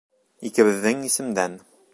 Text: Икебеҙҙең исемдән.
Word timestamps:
Икебеҙҙең 0.49 1.05
исемдән. 1.11 1.63